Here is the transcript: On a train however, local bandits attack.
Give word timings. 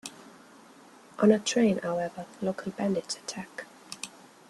On 1.19 1.29
a 1.31 1.37
train 1.37 1.77
however, 1.77 2.25
local 2.41 2.71
bandits 2.71 3.17
attack. 3.17 3.67